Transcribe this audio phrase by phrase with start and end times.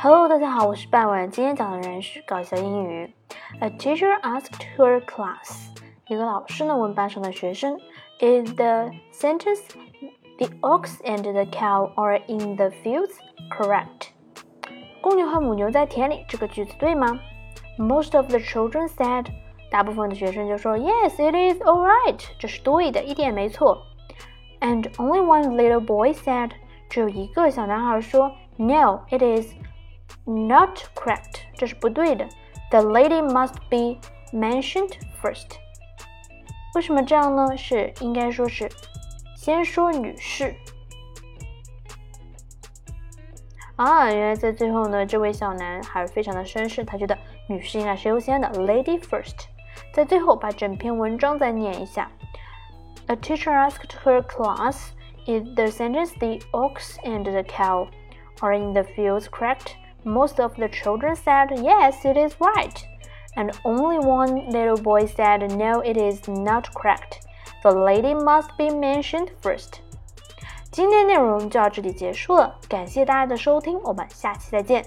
[0.00, 1.30] Hello，大家好，我是半晚。
[1.30, 3.12] 今天讲的人是搞笑英语。
[3.60, 5.68] A teacher asked her class，
[6.06, 7.78] 一个老师呢问班上的学生，
[8.20, 9.62] Is the sentence
[10.38, 13.14] the ox and the cow are in the fields
[13.50, 14.10] correct？
[15.00, 17.18] 公牛和母牛在田里，这个句子对吗？
[17.78, 19.26] Most of the children said，
[19.70, 23.82] 大部分的学生就说 Yes, it is all right，这是对的，一点没错。
[24.60, 26.52] And only one little boy said，
[26.88, 29.52] 只有一个小男孩说 No, it is。
[30.24, 32.28] Not correct，这是不对的。
[32.70, 34.00] The lady must be
[34.36, 35.58] mentioned first。
[36.74, 37.56] 为什么这样呢？
[37.56, 38.68] 是应该说是
[39.36, 40.54] 先说女士。
[43.76, 49.46] 啊，原来在最后呢，这位小男孩非常的绅士，他觉得女士应该是优先的，lady first。
[49.92, 52.10] 在最后把整篇文章再念一下。
[53.06, 54.88] A teacher asked her class,
[55.26, 57.86] "Is the sentence the ox and the cow
[58.40, 62.84] are in the fields correct?" Most of the children said, Yes, it is right.
[63.34, 67.26] And only one little boy said, No, it is not correct.
[67.62, 69.80] The lady must be mentioned first.
[70.70, 74.84] 今天内容就到这里结束了，感谢大家的收听，我们下期再见。